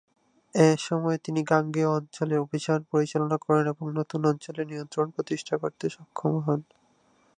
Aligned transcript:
এসময় 0.53 1.17
তিনি 1.25 1.41
গাঙ্গেয় 1.43 1.89
অঞ্চলে 1.89 2.35
অভিযান 2.37 2.79
পরিচালনা 2.91 3.37
করেন 3.45 3.65
এবং 3.67 3.85
নতুন 3.99 4.21
অঞ্চলে 4.25 4.61
নিয়ন্ত্রণ 4.65 5.07
প্রতিষ্ঠা 5.15 5.55
করতে 5.57 5.85
সক্ষম 5.89 6.33
হন। 6.45 6.59